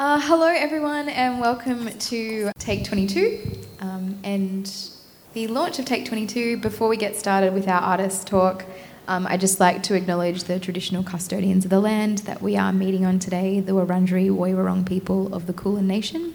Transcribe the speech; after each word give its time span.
Uh, 0.00 0.18
hello, 0.18 0.46
everyone, 0.46 1.10
and 1.10 1.38
welcome 1.38 1.86
to 1.98 2.50
Take 2.58 2.86
22 2.86 3.66
um, 3.80 4.18
and 4.24 4.88
the 5.34 5.46
launch 5.48 5.78
of 5.78 5.84
Take 5.84 6.06
22. 6.06 6.56
Before 6.56 6.88
we 6.88 6.96
get 6.96 7.16
started 7.16 7.52
with 7.52 7.68
our 7.68 7.82
artist 7.82 8.26
talk, 8.26 8.64
um, 9.08 9.26
I'd 9.26 9.40
just 9.40 9.60
like 9.60 9.82
to 9.82 9.94
acknowledge 9.94 10.44
the 10.44 10.58
traditional 10.58 11.02
custodians 11.02 11.66
of 11.66 11.70
the 11.70 11.80
land 11.80 12.20
that 12.20 12.40
we 12.40 12.56
are 12.56 12.72
meeting 12.72 13.04
on 13.04 13.18
today, 13.18 13.60
the 13.60 13.72
Wurundjeri 13.72 14.30
Woiwurrung 14.30 14.86
people 14.86 15.34
of 15.34 15.46
the 15.46 15.52
Kulin 15.52 15.86
Nation, 15.86 16.34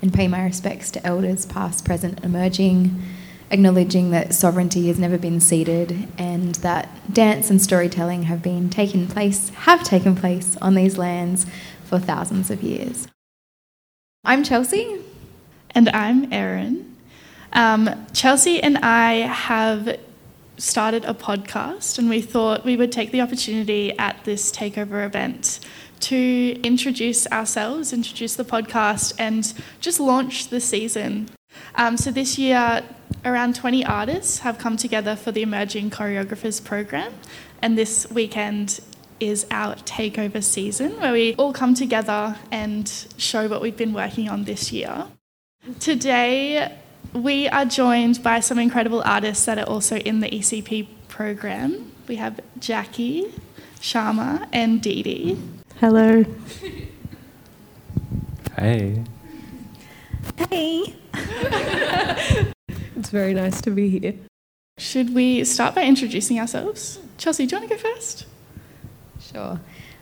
and 0.00 0.10
pay 0.10 0.26
my 0.26 0.42
respects 0.42 0.90
to 0.92 1.06
elders 1.06 1.44
past, 1.44 1.84
present, 1.84 2.20
and 2.22 2.34
emerging, 2.34 3.02
acknowledging 3.50 4.12
that 4.12 4.32
sovereignty 4.32 4.86
has 4.88 4.98
never 4.98 5.18
been 5.18 5.40
ceded 5.40 6.08
and 6.16 6.54
that 6.56 7.12
dance 7.12 7.50
and 7.50 7.60
storytelling 7.60 8.22
have 8.22 8.42
been 8.42 8.70
taken 8.70 9.06
place, 9.06 9.50
have 9.50 9.84
taken 9.84 10.16
place 10.16 10.56
on 10.62 10.74
these 10.74 10.96
lands 10.96 11.44
for 11.84 11.98
thousands 11.98 12.50
of 12.50 12.62
years. 12.62 13.08
I'm 14.24 14.42
Chelsea. 14.42 15.00
And 15.74 15.88
I'm 15.88 16.32
Erin. 16.32 16.96
Um, 17.52 18.06
Chelsea 18.12 18.62
and 18.62 18.78
I 18.78 19.26
have 19.26 19.98
started 20.56 21.04
a 21.04 21.14
podcast, 21.14 21.98
and 21.98 22.08
we 22.08 22.20
thought 22.20 22.64
we 22.64 22.76
would 22.76 22.92
take 22.92 23.10
the 23.10 23.20
opportunity 23.20 23.96
at 23.98 24.22
this 24.24 24.52
takeover 24.52 25.04
event 25.04 25.60
to 26.00 26.60
introduce 26.62 27.26
ourselves, 27.28 27.92
introduce 27.92 28.36
the 28.36 28.44
podcast, 28.44 29.14
and 29.18 29.52
just 29.80 29.98
launch 29.98 30.48
the 30.48 30.60
season. 30.60 31.28
Um, 31.74 31.96
so 31.96 32.10
this 32.10 32.38
year, 32.38 32.82
around 33.24 33.56
20 33.56 33.84
artists 33.84 34.40
have 34.40 34.58
come 34.58 34.76
together 34.76 35.16
for 35.16 35.32
the 35.32 35.42
Emerging 35.42 35.90
Choreographers 35.90 36.62
program, 36.62 37.14
and 37.62 37.76
this 37.76 38.08
weekend 38.10 38.80
is 39.20 39.46
our 39.50 39.74
takeover 39.76 40.42
season 40.42 40.92
where 41.00 41.12
we 41.12 41.34
all 41.34 41.52
come 41.52 41.74
together 41.74 42.36
and 42.50 43.06
show 43.16 43.48
what 43.48 43.60
we've 43.60 43.76
been 43.76 43.92
working 43.92 44.28
on 44.28 44.44
this 44.44 44.72
year. 44.72 45.06
Today, 45.80 46.76
we 47.12 47.48
are 47.48 47.64
joined 47.64 48.22
by 48.22 48.40
some 48.40 48.58
incredible 48.58 49.02
artists 49.04 49.44
that 49.46 49.58
are 49.58 49.64
also 49.64 49.96
in 49.96 50.20
the 50.20 50.28
ECP 50.28 50.88
program. 51.08 51.92
We 52.08 52.16
have 52.16 52.40
Jacqui, 52.58 53.32
Shyama, 53.80 54.48
and 54.52 54.82
Dee 54.82 55.02
Dee. 55.02 55.38
Hello. 55.80 56.24
Hey. 58.56 59.04
Hey. 60.48 60.94
it's 62.96 63.10
very 63.10 63.34
nice 63.34 63.60
to 63.62 63.70
be 63.70 63.98
here. 63.98 64.14
Should 64.78 65.14
we 65.14 65.44
start 65.44 65.74
by 65.74 65.84
introducing 65.84 66.40
ourselves? 66.40 66.98
Chelsea, 67.16 67.46
do 67.46 67.54
you 67.54 67.60
want 67.60 67.70
to 67.70 67.76
go 67.76 67.94
first? 67.94 68.26
Sure. 69.34 69.58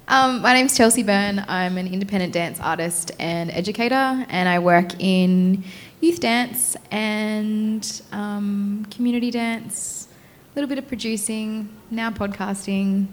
Um, 0.08 0.42
my 0.42 0.52
name's 0.52 0.76
Chelsea 0.76 1.02
Byrne. 1.02 1.42
I'm 1.48 1.78
an 1.78 1.86
independent 1.86 2.34
dance 2.34 2.60
artist 2.60 3.12
and 3.18 3.50
educator, 3.50 4.26
and 4.28 4.46
I 4.46 4.58
work 4.58 5.00
in 5.00 5.64
youth 6.02 6.20
dance 6.20 6.76
and 6.90 8.02
um, 8.12 8.86
community 8.90 9.30
dance, 9.30 10.08
a 10.52 10.54
little 10.54 10.68
bit 10.68 10.76
of 10.76 10.86
producing, 10.86 11.70
now 11.90 12.10
podcasting. 12.10 13.06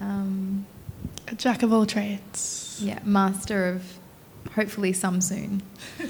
Um, 0.00 0.66
a 1.28 1.36
jack 1.36 1.62
of 1.62 1.72
all 1.72 1.86
trades. 1.86 2.80
Yeah, 2.82 2.98
master 3.04 3.68
of 3.68 3.84
hopefully 4.54 4.92
some 4.92 5.20
soon. 5.20 5.62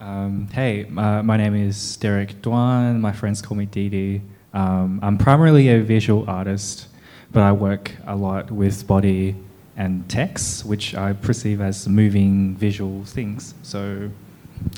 Um, 0.00 0.46
hey, 0.52 0.86
uh, 0.96 1.24
my 1.24 1.36
name 1.36 1.56
is 1.56 1.96
Derrick 1.96 2.40
Duan. 2.40 3.00
My 3.00 3.10
friends 3.10 3.42
call 3.42 3.58
me 3.58 3.66
Dee 3.66 3.88
Dee. 3.88 4.22
Um, 4.54 5.00
I'm 5.02 5.18
primarily 5.18 5.68
a 5.68 5.82
visual 5.82 6.24
artist 6.30 6.86
but 7.32 7.42
I 7.42 7.52
work 7.52 7.92
a 8.06 8.16
lot 8.16 8.50
with 8.50 8.86
body 8.86 9.36
and 9.76 10.08
text, 10.08 10.64
which 10.64 10.94
I 10.94 11.12
perceive 11.12 11.60
as 11.60 11.88
moving 11.88 12.56
visual 12.56 13.04
things. 13.04 13.54
So 13.62 14.10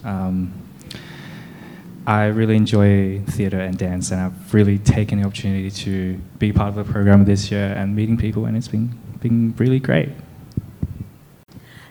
um, 0.05 0.53
I 2.07 2.27
really 2.27 2.57
enjoy 2.57 3.21
theatre 3.21 3.61
and 3.61 3.79
dance, 3.79 4.11
and 4.11 4.21
I've 4.21 4.55
really 4.55 4.79
taken 4.79 5.21
the 5.21 5.27
opportunity 5.27 5.71
to 5.71 6.15
be 6.39 6.53
part 6.53 6.69
of 6.71 6.75
the 6.75 6.85
program 6.85 7.25
this 7.25 7.51
year 7.51 7.73
and 7.77 7.95
meeting 7.95 8.17
people, 8.17 8.47
and 8.47 8.57
it's 8.57 8.69
been, 8.69 8.99
been 9.21 9.55
really 9.57 9.81
great. 9.81 10.11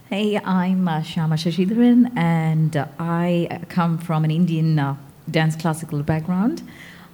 Hey, 0.10 0.38
I'm 0.38 0.88
uh, 0.88 1.02
Shyama 1.02 1.38
Sasidharan, 1.38 2.12
and 2.18 2.76
uh, 2.76 2.88
I 2.98 3.62
come 3.70 3.98
from 3.98 4.24
an 4.24 4.32
Indian 4.32 4.78
uh, 4.78 4.96
dance 5.30 5.56
classical 5.56 6.02
background. 6.04 6.64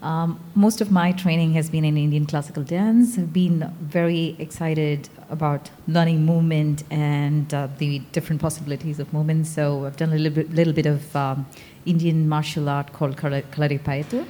Um, 0.06 0.40
most 0.54 0.82
of 0.82 0.92
my 0.92 1.14
training 1.14 1.54
has 1.54 1.68
been 1.68 1.84
in 1.84 1.98
Indian 1.98 2.28
classical 2.28 2.62
dance. 2.62 3.18
I've 3.18 3.34
been 3.34 3.74
very 3.82 4.36
excited 4.38 5.10
about 5.32 5.72
learning 5.88 6.24
movement 6.24 6.84
and 6.92 7.52
uh, 7.52 7.70
the 7.80 7.98
different 8.12 8.40
possibilities 8.40 9.00
of 9.00 9.12
movement. 9.12 9.48
So 9.48 9.84
I've 9.88 9.98
done 9.98 10.14
a 10.14 10.16
little 10.16 10.44
bit, 10.44 10.54
little 10.54 10.74
bit 10.74 10.86
of 10.86 11.16
um, 11.16 11.48
Indian 11.88 12.30
martial 12.30 12.70
art 12.70 12.94
called 12.94 13.18
Kalaripayattu. 13.18 14.28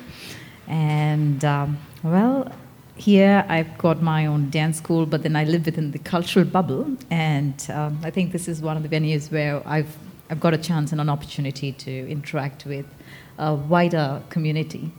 And 0.70 1.44
um, 1.44 1.78
well, 2.04 2.50
here 2.96 3.46
I've 3.50 3.78
got 3.78 4.02
my 4.02 4.28
own 4.28 4.50
dance 4.52 4.78
school, 4.78 5.06
but 5.06 5.24
then 5.24 5.36
I 5.36 5.44
live 5.44 5.66
within 5.66 5.92
the 5.92 6.00
cultural 6.00 6.46
bubble. 6.46 6.88
And 7.12 7.70
um, 7.70 8.00
I 8.02 8.12
think 8.12 8.32
this 8.32 8.48
is 8.48 8.62
one 8.62 8.78
of 8.78 8.84
the 8.84 8.88
venues 8.88 9.30
where 9.30 9.62
I've, 9.68 9.94
I've 10.30 10.40
got 10.40 10.54
a 10.54 10.58
chance 10.58 10.94
and 10.94 11.02
an 11.02 11.10
opportunity 11.10 11.74
to 11.74 12.10
interact 12.10 12.66
with 12.66 12.86
a 13.38 13.54
wider 13.54 14.24
community. 14.30 14.94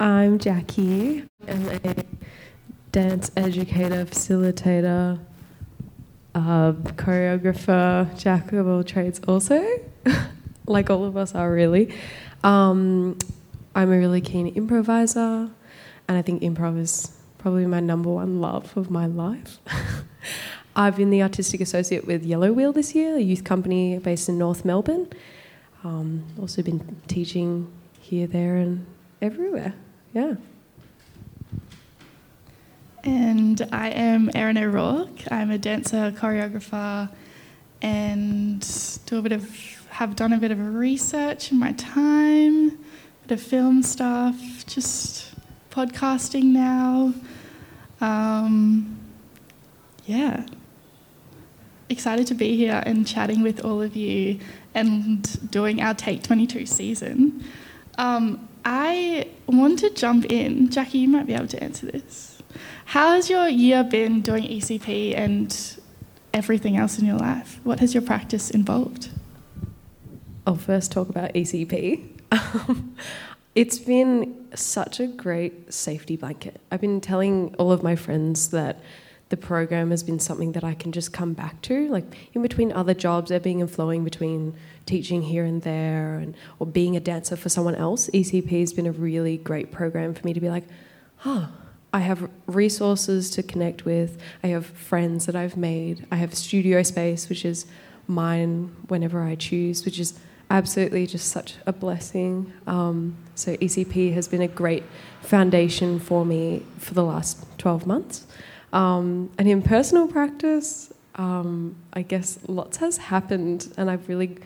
I'm 0.00 0.38
Jacqui. 0.38 1.28
I'm 1.46 1.68
a 1.68 1.94
dance 2.90 3.30
educator, 3.36 4.06
facilitator, 4.06 5.20
uh, 6.34 6.72
choreographer, 6.72 8.18
jack 8.18 8.50
of 8.54 8.66
all 8.66 8.82
trades, 8.82 9.20
also, 9.28 9.62
like 10.66 10.88
all 10.88 11.04
of 11.04 11.18
us 11.18 11.34
are 11.34 11.52
really. 11.52 11.94
Um, 12.42 13.18
I'm 13.74 13.92
a 13.92 13.98
really 13.98 14.22
keen 14.22 14.46
improviser, 14.46 15.50
and 16.08 16.16
I 16.16 16.22
think 16.22 16.40
improv 16.40 16.80
is 16.80 17.14
probably 17.36 17.66
my 17.66 17.80
number 17.80 18.08
one 18.08 18.40
love 18.40 18.74
of 18.78 18.90
my 18.90 19.04
life. 19.04 19.58
I've 20.74 20.96
been 20.96 21.10
the 21.10 21.22
artistic 21.22 21.60
associate 21.60 22.06
with 22.06 22.24
Yellow 22.24 22.54
Wheel 22.54 22.72
this 22.72 22.94
year, 22.94 23.16
a 23.16 23.20
youth 23.20 23.44
company 23.44 23.98
based 23.98 24.30
in 24.30 24.38
North 24.38 24.64
Melbourne. 24.64 25.10
Um, 25.84 26.24
also 26.40 26.62
been 26.62 27.02
teaching 27.06 27.70
here, 28.00 28.26
there, 28.26 28.56
and 28.56 28.86
everywhere. 29.20 29.74
Yeah. 30.12 30.34
And 33.04 33.68
I 33.72 33.90
am 33.90 34.30
Erin 34.34 34.58
O'Rourke. 34.58 35.30
I'm 35.30 35.50
a 35.50 35.58
dancer, 35.58 36.12
choreographer, 36.16 37.08
and 37.80 38.60
do 39.06 39.18
a 39.18 39.22
bit 39.22 39.32
of 39.32 39.48
have 39.90 40.16
done 40.16 40.32
a 40.32 40.38
bit 40.38 40.50
of 40.50 40.74
research 40.74 41.52
in 41.52 41.58
my 41.58 41.72
time, 41.72 42.70
a 42.70 43.28
bit 43.28 43.38
of 43.38 43.42
film 43.42 43.82
stuff, 43.82 44.66
just 44.66 45.32
podcasting 45.70 46.44
now. 46.44 47.14
Um, 48.00 48.98
yeah. 50.06 50.46
Excited 51.88 52.26
to 52.28 52.34
be 52.34 52.56
here 52.56 52.82
and 52.86 53.06
chatting 53.06 53.42
with 53.42 53.64
all 53.64 53.80
of 53.82 53.94
you 53.94 54.38
and 54.74 55.50
doing 55.50 55.80
our 55.82 55.94
Take 55.94 56.22
22 56.22 56.66
season. 56.66 57.44
Um, 57.98 58.48
I 58.64 59.28
want 59.50 59.78
to 59.80 59.90
jump 59.90 60.26
in. 60.26 60.68
Jacqui, 60.68 61.00
you 61.00 61.08
might 61.08 61.26
be 61.26 61.34
able 61.34 61.48
to 61.48 61.62
answer 61.62 61.86
this. 61.86 62.42
How 62.86 63.14
has 63.14 63.30
your 63.30 63.48
year 63.48 63.84
been 63.84 64.20
doing 64.20 64.44
ECP 64.44 65.16
and 65.16 65.78
everything 66.34 66.76
else 66.76 66.98
in 66.98 67.06
your 67.06 67.18
life? 67.18 67.60
What 67.62 67.80
has 67.80 67.94
your 67.94 68.02
practice 68.02 68.50
involved? 68.50 69.10
I'll 70.46 70.56
first 70.56 70.90
talk 70.90 71.08
about 71.08 71.32
ECP. 71.34 72.06
Um, 72.32 72.96
it's 73.54 73.78
been 73.78 74.48
such 74.54 75.00
a 75.00 75.06
great 75.06 75.72
safety 75.72 76.16
blanket. 76.16 76.60
I've 76.70 76.80
been 76.80 77.00
telling 77.00 77.54
all 77.56 77.72
of 77.72 77.82
my 77.82 77.96
friends 77.96 78.50
that 78.50 78.80
the 79.30 79.36
program 79.36 79.90
has 79.90 80.02
been 80.02 80.18
something 80.18 80.52
that 80.52 80.64
I 80.64 80.74
can 80.74 80.92
just 80.92 81.12
come 81.12 81.32
back 81.32 81.62
to. 81.62 81.88
Like 81.88 82.04
in 82.34 82.42
between 82.42 82.72
other 82.72 82.94
jobs, 82.94 83.30
ebbing 83.30 83.60
and 83.60 83.70
flowing 83.70 84.04
between 84.04 84.54
teaching 84.86 85.22
here 85.22 85.44
and 85.44 85.62
there, 85.62 86.16
and 86.16 86.36
or 86.58 86.66
being 86.66 86.96
a 86.96 87.00
dancer 87.00 87.36
for 87.36 87.48
someone 87.48 87.76
else. 87.76 88.10
ECP 88.10 88.60
has 88.60 88.72
been 88.72 88.86
a 88.86 88.92
really 88.92 89.36
great 89.38 89.72
program 89.72 90.14
for 90.14 90.26
me 90.26 90.34
to 90.34 90.40
be 90.40 90.50
like, 90.50 90.64
huh. 91.16 91.46
I 91.92 91.98
have 92.00 92.30
resources 92.46 93.30
to 93.30 93.42
connect 93.42 93.84
with. 93.84 94.16
I 94.44 94.46
have 94.48 94.64
friends 94.64 95.26
that 95.26 95.34
I've 95.34 95.56
made. 95.56 96.06
I 96.12 96.16
have 96.16 96.34
studio 96.34 96.84
space, 96.84 97.28
which 97.28 97.44
is 97.44 97.66
mine 98.06 98.76
whenever 98.86 99.22
I 99.22 99.34
choose, 99.34 99.84
which 99.84 99.98
is 99.98 100.14
absolutely 100.50 101.08
just 101.08 101.28
such 101.28 101.54
a 101.66 101.72
blessing. 101.72 102.52
Um, 102.66 103.16
so 103.34 103.56
ECP 103.56 104.14
has 104.14 104.28
been 104.28 104.42
a 104.42 104.48
great 104.48 104.84
foundation 105.22 105.98
for 105.98 106.24
me 106.24 106.64
for 106.78 106.94
the 106.94 107.04
last 107.04 107.44
12 107.58 107.86
months. 107.86 108.26
Um, 108.72 109.30
and 109.38 109.48
in 109.48 109.62
personal 109.62 110.06
practice, 110.06 110.92
um, 111.16 111.76
I 111.92 112.02
guess 112.02 112.38
lots 112.46 112.78
has 112.78 112.96
happened, 112.96 113.72
and 113.76 113.90
I've 113.90 114.08
really 114.08 114.38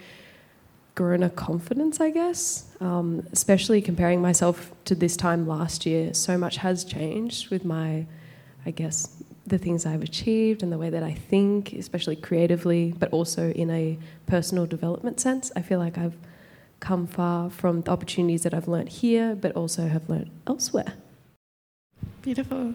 grown 0.94 1.22
a 1.22 1.30
confidence, 1.30 2.00
I 2.00 2.10
guess, 2.10 2.66
um, 2.80 3.26
especially 3.32 3.82
comparing 3.82 4.22
myself 4.22 4.72
to 4.84 4.94
this 4.94 5.16
time 5.16 5.46
last 5.46 5.86
year. 5.86 6.14
So 6.14 6.38
much 6.38 6.58
has 6.58 6.84
changed 6.84 7.50
with 7.50 7.64
my, 7.64 8.06
I 8.64 8.70
guess, 8.70 9.22
the 9.46 9.58
things 9.58 9.84
I've 9.84 10.02
achieved 10.02 10.62
and 10.62 10.72
the 10.72 10.78
way 10.78 10.90
that 10.90 11.02
I 11.02 11.12
think, 11.12 11.72
especially 11.74 12.16
creatively, 12.16 12.94
but 12.98 13.12
also 13.12 13.50
in 13.50 13.70
a 13.70 13.98
personal 14.26 14.66
development 14.66 15.20
sense. 15.20 15.52
I 15.54 15.62
feel 15.62 15.78
like 15.78 15.98
I've 15.98 16.16
come 16.80 17.06
far 17.06 17.50
from 17.50 17.82
the 17.82 17.90
opportunities 17.90 18.42
that 18.42 18.54
I've 18.54 18.68
learnt 18.68 18.88
here, 18.88 19.34
but 19.34 19.52
also 19.52 19.88
have 19.88 20.08
learnt 20.08 20.28
elsewhere. 20.46 20.94
Beautiful. 22.22 22.74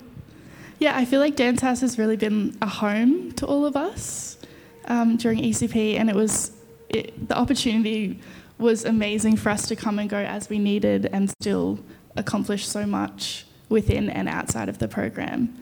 Yeah, 0.80 0.96
I 0.96 1.04
feel 1.04 1.20
like 1.20 1.36
Dancehouse 1.36 1.82
has 1.82 1.98
really 2.00 2.16
been 2.16 2.58
a 2.62 2.68
home 2.68 3.34
to 3.34 3.46
all 3.46 3.66
of 3.66 3.76
us 3.76 4.38
um, 4.86 5.18
during 5.18 5.40
ECP, 5.40 5.96
and 5.96 6.10
it 6.10 6.16
was 6.16 6.52
it, 6.88 7.28
the 7.28 7.38
opportunity 7.38 8.20
was 8.58 8.86
amazing 8.86 9.36
for 9.36 9.50
us 9.50 9.68
to 9.68 9.76
come 9.76 10.00
and 10.00 10.10
go 10.10 10.18
as 10.18 10.50
we 10.50 10.58
needed 10.58 11.06
and 11.08 11.30
still 11.30 11.80
accomplish 12.16 12.66
so 12.66 12.86
much 12.86 13.46
within 13.68 14.10
and 14.10 14.30
outside 14.30 14.70
of 14.70 14.80
the 14.80 14.88
program. 14.88 15.54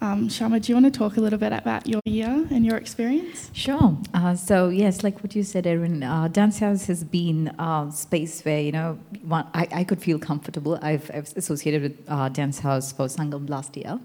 Um, 0.00 0.28
Shyama, 0.28 0.62
do 0.62 0.70
you 0.70 0.76
want 0.76 0.92
to 0.92 0.96
talk 0.96 1.16
a 1.16 1.20
little 1.20 1.40
bit 1.40 1.52
about 1.52 1.84
your 1.88 2.00
year 2.04 2.46
and 2.50 2.64
your 2.64 2.76
experience? 2.76 3.50
Sure. 3.52 3.98
Uh, 4.14 4.36
so 4.36 4.68
yes, 4.68 5.02
like 5.02 5.20
what 5.24 5.34
you 5.34 5.42
said, 5.42 5.66
Erin, 5.66 6.04
uh, 6.04 6.28
Dancehouse 6.28 6.86
has 6.86 7.02
been 7.02 7.48
a 7.58 7.88
space 7.92 8.44
where 8.44 8.60
you 8.60 8.70
know 8.70 8.96
one, 9.22 9.48
I, 9.54 9.66
I 9.72 9.84
could 9.84 10.00
feel 10.00 10.20
comfortable. 10.20 10.78
I've, 10.82 11.10
I've 11.12 11.36
associated 11.36 11.82
with 11.82 12.04
uh, 12.06 12.28
Dancehouse 12.28 12.94
for 12.94 13.06
Sangam 13.06 13.50
last 13.50 13.76
year 13.76 13.98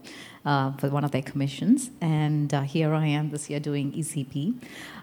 uh, 0.46 0.72
for 0.78 0.90
one 0.90 1.04
of 1.04 1.12
their 1.12 1.22
commissions, 1.22 1.92
and 2.02 2.52
uh, 2.52 2.62
here 2.62 2.92
I 2.96 3.06
am 3.06 3.30
this 3.30 3.48
year 3.52 3.60
doing 3.60 3.92
ECP. 3.92 4.56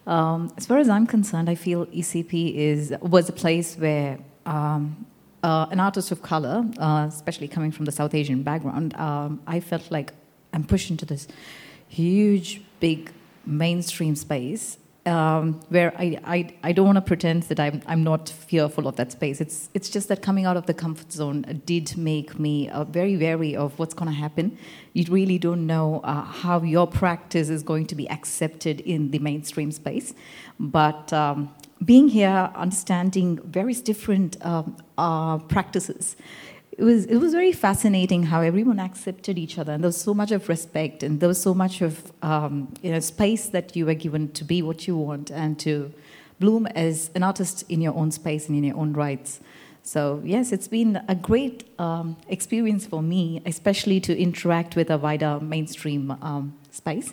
Um, 0.08 0.52
as 0.56 0.66
far 0.66 0.78
as 0.78 0.88
I'm 0.88 1.06
concerned, 1.06 1.48
I 1.48 1.54
feel 1.54 1.86
ECP 1.86 2.56
is 2.56 2.94
was 3.00 3.28
a 3.28 3.32
place 3.32 3.76
where. 3.76 4.19
Um, 4.44 5.06
uh, 5.43 5.66
an 5.70 5.81
artist 5.81 6.12
of 6.12 6.20
color, 6.20 6.62
especially 6.78 7.48
coming 7.48 7.72
from 7.72 7.86
the 7.86 7.93
South 7.93 8.14
Asian 8.14 8.43
background, 8.43 8.94
um, 8.96 9.40
I 9.46 9.60
felt 9.60 9.90
like 9.90 10.12
I'm 10.52 10.64
pushed 10.64 10.91
into 10.91 11.05
this 11.05 11.29
huge, 11.88 12.62
big 12.81 13.12
mainstream 13.44 14.14
space 14.17 14.79
um, 15.06 15.61
where 15.70 15.93
I, 15.99 16.19
I, 16.25 16.55
I 16.62 16.73
don't 16.73 16.87
want 16.87 16.97
to 16.97 17.02
pretend 17.02 17.44
that 17.44 17.58
I'm, 17.58 17.82
I'm 17.87 18.05
not 18.05 18.29
fearful 18.29 18.87
of 18.87 18.97
that 18.97 19.12
space. 19.12 19.41
It's, 19.41 19.70
it's 19.75 19.88
just 19.88 20.08
that 20.08 20.23
coming 20.23 20.44
out 20.44 20.56
of 20.56 20.67
the 20.67 20.75
comfort 20.75 21.12
zone 21.12 21.62
did 21.64 21.97
make 21.97 22.38
me 22.38 22.69
uh, 22.69 22.85
very 22.85 23.17
wary 23.17 23.56
of 23.56 23.79
what's 23.79 23.94
going 23.94 24.11
to 24.11 24.17
happen. 24.17 24.58
You 24.93 25.05
really 25.11 25.38
don't 25.38 25.67
know 25.67 26.00
uh, 26.05 26.23
how 26.23 26.62
your 26.62 26.87
practice 26.87 27.49
is 27.49 27.62
going 27.62 27.87
to 27.87 27.94
be 27.94 28.08
accepted 28.11 28.81
in 28.81 29.11
the 29.11 29.19
mainstream 29.19 29.73
space. 29.73 30.14
But 30.58 31.12
um, 31.12 31.55
being 31.85 32.08
here, 32.08 32.50
understanding 32.55 33.41
various 33.43 33.81
different 33.81 34.37
um, 34.44 34.76
uh, 34.99 35.38
practices, 35.38 36.14
it 36.81 36.85
was 36.85 37.05
it 37.05 37.19
was 37.19 37.32
very 37.35 37.53
fascinating 37.53 38.23
how 38.23 38.41
everyone 38.41 38.81
accepted 38.81 39.38
each 39.38 39.59
other, 39.59 39.73
and 39.73 39.85
there 39.85 39.88
was 39.88 40.00
so 40.00 40.15
much 40.15 40.31
of 40.31 40.49
respect, 40.49 41.03
and 41.03 41.21
there 41.21 41.29
was 41.29 41.41
so 41.41 41.53
much 41.53 41.82
of 41.82 42.11
um, 42.23 42.73
you 42.81 42.91
know 42.91 43.00
space 43.00 43.50
that 43.50 43.77
you 43.77 43.85
were 43.85 43.99
given 44.06 44.32
to 44.32 44.44
be 44.44 44.62
what 44.62 44.88
you 44.88 44.97
want 44.97 45.31
and 45.31 45.59
to 45.61 45.93
bloom 46.38 46.67
as 46.69 47.11
an 47.15 47.23
artist 47.23 47.65
in 47.69 47.82
your 47.82 47.94
own 47.94 48.11
space 48.11 48.49
and 48.49 48.56
in 48.56 48.65
your 48.65 48.79
own 48.79 48.94
rights. 48.94 49.41
So 49.82 50.23
yes, 50.25 50.53
it's 50.53 50.69
been 50.69 51.03
a 51.06 51.15
great 51.15 51.69
um, 51.79 52.17
experience 52.29 52.87
for 52.87 53.03
me, 53.03 53.43
especially 53.44 54.00
to 54.00 54.19
interact 54.19 54.75
with 54.75 54.88
a 54.91 54.97
wider 54.97 55.38
mainstream 55.38 56.12
um, 56.23 56.56
space. 56.71 57.12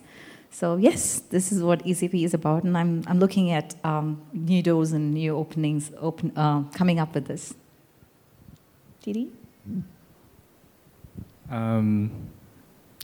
So 0.49 0.77
yes, 0.77 1.19
this 1.29 1.51
is 1.51 1.61
what 1.61 1.83
ECP 1.83 2.23
is 2.23 2.33
about, 2.33 2.63
and 2.63 2.77
I'm 2.77 3.03
I'm 3.05 3.19
looking 3.19 3.51
at 3.51 3.75
um, 3.83 4.21
new 4.31 4.63
doors 4.63 4.93
and 4.93 5.13
new 5.13 5.35
openings 5.35 5.91
open 5.99 6.31
uh, 6.37 6.63
coming 6.73 6.99
up 6.99 7.13
with 7.13 7.27
this. 7.27 7.53
Didi. 9.01 9.29
Um, 11.49 12.11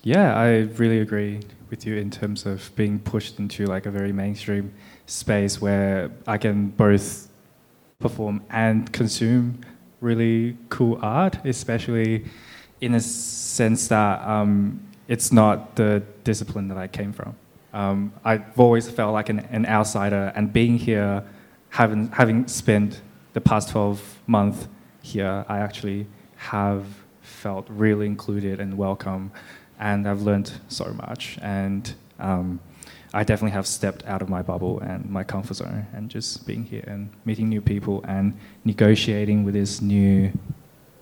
yeah, 0.04 0.36
I 0.36 0.48
really 0.78 1.00
agree 1.00 1.40
with 1.70 1.86
you 1.86 1.96
in 1.96 2.12
terms 2.12 2.46
of 2.46 2.72
being 2.76 3.00
pushed 3.00 3.40
into 3.40 3.66
like 3.66 3.86
a 3.86 3.92
very 3.92 4.12
mainstream 4.12 4.74
space 5.06 5.62
where 5.62 6.12
I 6.28 6.38
can 6.38 6.68
both 6.68 7.30
perform 8.00 8.44
and 8.50 8.92
consume 8.92 9.62
really 10.02 10.58
cool 10.70 11.00
art, 11.02 11.46
especially 11.46 12.26
in 12.82 12.96
a 12.96 13.00
sense 13.00 13.88
that 13.88 14.22
um, 14.28 14.80
it's 15.08 15.32
not 15.32 15.76
the 15.78 16.04
discipline 16.24 16.68
that 16.68 16.78
I 16.78 16.88
came 16.88 17.14
from. 17.14 17.36
Um, 17.74 18.14
I've 18.24 18.60
always 18.60 18.90
felt 18.90 19.14
like 19.14 19.30
an, 19.30 19.40
an, 19.50 19.66
outsider, 19.66 20.32
and 20.36 20.54
being 20.54 20.78
here, 20.78 21.24
having, 21.70 22.10
having 22.10 22.48
spent 22.48 23.02
the 23.34 23.42
past 23.42 23.70
12 23.70 24.20
months 24.28 24.68
here, 25.02 25.44
I 25.48 25.60
actually 25.60 26.06
have 26.52 26.86
felt 27.22 27.66
really 27.70 28.06
included 28.06 28.60
and 28.60 28.78
welcome, 28.78 29.32
and 29.80 30.08
I've 30.08 30.22
learned 30.22 30.52
so 30.68 30.94
much. 30.94 31.40
And 31.42 31.94
um, 32.20 32.60
I 33.14 33.24
definitely 33.24 33.52
have 33.52 33.68
stepped 33.68 34.04
out 34.06 34.22
of 34.22 34.30
my 34.30 34.42
bubble 34.42 34.80
and 34.80 35.10
my 35.10 35.24
comfort 35.24 35.56
zone, 35.56 35.88
and 35.94 36.10
just 36.10 36.46
being 36.46 36.64
here 36.66 36.84
and 36.86 37.10
meeting 37.26 37.48
new 37.48 37.62
people 37.62 38.04
and 38.08 38.38
negotiating 38.66 39.46
with 39.46 39.54
this 39.54 39.82
new 39.82 40.32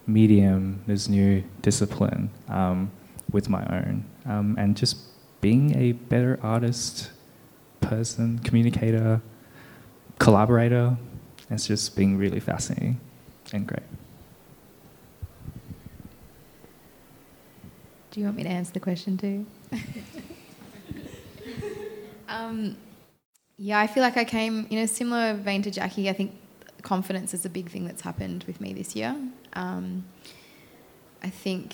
medium, 0.05 0.83
this 0.87 1.07
new 1.07 1.43
discipline 1.61 2.29
um, 2.47 2.91
with 3.31 3.49
my 3.49 3.65
own, 3.77 4.05
um, 4.25 4.55
and 4.59 4.77
just 4.77 4.97
being 5.41 5.75
a 5.75 5.93
better 5.93 6.39
artist, 6.43 7.11
person, 7.79 8.37
communicator, 8.39 9.21
collaborator. 10.19 10.97
It's 11.49 11.67
just 11.67 11.95
being 11.95 12.17
really 12.17 12.39
fascinating 12.39 12.99
and 13.51 13.65
great. 13.65 13.80
Do 18.11 18.19
you 18.19 18.25
want 18.25 18.35
me 18.35 18.43
to 18.43 18.49
answer 18.49 18.73
the 18.73 18.81
question 18.81 19.17
too? 19.17 19.45
um, 22.27 22.75
yeah, 23.57 23.79
I 23.79 23.87
feel 23.87 24.03
like 24.03 24.17
I 24.17 24.25
came 24.25 24.67
in 24.69 24.79
a 24.79 24.87
similar 24.87 25.33
vein 25.33 25.61
to 25.61 25.71
Jacqui. 25.71 26.09
I 26.09 26.13
think 26.13 26.33
confidence 26.81 27.33
is 27.33 27.45
a 27.45 27.49
big 27.49 27.69
thing 27.69 27.85
that's 27.85 28.01
happened 28.01 28.43
with 28.47 28.59
me 28.59 28.73
this 28.73 28.97
year. 28.97 29.15
Um, 29.53 30.03
I 31.23 31.29
think, 31.29 31.73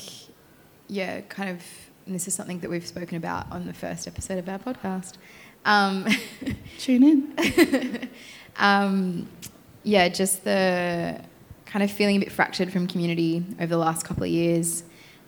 yeah, 0.87 1.21
kind 1.21 1.49
of, 1.49 1.63
and 2.05 2.13
this 2.13 2.27
is 2.27 2.35
something 2.35 2.59
that 2.59 2.69
we've 2.69 2.85
spoken 2.85 3.17
about 3.17 3.51
on 3.51 3.65
the 3.65 3.73
first 3.73 4.07
episode 4.07 4.37
of 4.37 4.47
our 4.47 4.59
podcast. 4.59 5.13
Um, 5.65 6.05
Tune 6.77 7.03
in. 7.03 8.09
um, 8.57 9.27
yeah, 9.81 10.07
just 10.07 10.43
the 10.43 11.19
kind 11.65 11.81
of 11.81 11.89
feeling 11.89 12.17
a 12.17 12.19
bit 12.19 12.31
fractured 12.31 12.71
from 12.71 12.85
community 12.85 13.43
over 13.59 13.67
the 13.67 13.77
last 13.77 14.05
couple 14.05 14.23
of 14.23 14.29
years 14.29 14.83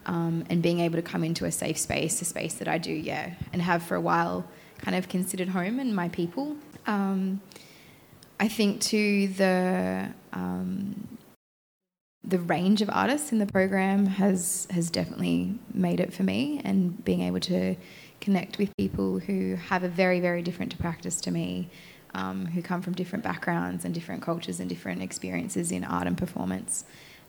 um, 0.10 0.44
and 0.50 0.64
being 0.64 0.80
able 0.80 0.96
to 0.96 1.04
come 1.04 1.24
into 1.24 1.46
a 1.46 1.52
safe 1.52 1.78
space, 1.78 2.20
a 2.20 2.26
space 2.26 2.56
that 2.56 2.68
I 2.68 2.80
do, 2.80 2.92
yeah, 2.92 3.36
and 3.54 3.62
have 3.62 3.84
for 3.84 3.94
a 3.94 4.02
while 4.02 4.44
kind 4.80 4.98
of 4.98 5.08
considered 5.08 5.50
home 5.50 5.80
and 5.80 5.96
my 5.96 6.10
people. 6.10 6.56
Um, 6.88 7.42
I 8.40 8.48
think 8.48 8.82
too 8.82 9.28
the 9.28 10.10
um, 10.34 11.20
the 12.24 12.40
range 12.40 12.82
of 12.82 12.90
artists 12.92 13.32
in 13.32 13.38
the 13.38 13.46
program 13.46 14.08
has 14.08 14.68
has 14.72 14.90
definitely 14.90 15.60
made 15.76 16.00
it 16.00 16.12
for 16.12 16.24
me, 16.24 16.60
and 16.64 17.06
being 17.06 17.22
able 17.22 17.40
to 17.42 17.76
connect 18.20 18.58
with 18.58 18.76
people 18.78 19.20
who 19.20 19.58
have 19.58 19.84
a 19.84 19.90
very 19.90 20.20
very 20.20 20.42
different 20.42 20.76
practice 20.80 21.22
to 21.22 21.30
me, 21.30 21.70
um, 22.16 22.48
who 22.48 22.64
come 22.64 22.82
from 22.82 22.94
different 22.94 23.24
backgrounds 23.24 23.86
and 23.86 23.94
different 23.94 24.24
cultures 24.24 24.60
and 24.60 24.70
different 24.70 25.04
experiences 25.04 25.72
in 25.72 25.84
art 25.84 26.08
and 26.08 26.18
performance, 26.18 26.84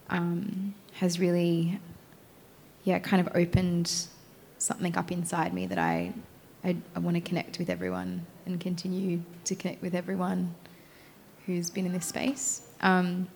um, 0.09 0.73
has 0.93 1.19
really 1.19 1.79
yeah, 2.83 2.95
it 2.95 3.03
kind 3.03 3.25
of 3.25 3.35
opened 3.35 4.07
something 4.57 4.95
up 4.97 5.11
inside 5.11 5.53
me 5.53 5.65
that 5.67 5.77
I, 5.77 6.13
I, 6.63 6.77
I 6.95 6.99
want 6.99 7.15
to 7.15 7.21
connect 7.21 7.59
with 7.59 7.69
everyone 7.69 8.25
and 8.45 8.59
continue 8.59 9.21
to 9.45 9.55
connect 9.55 9.81
with 9.81 9.95
everyone 9.95 10.55
who's 11.45 11.69
been 11.69 11.85
in 11.85 11.93
this 11.93 12.05
space. 12.05 12.67
Um, 12.81 13.27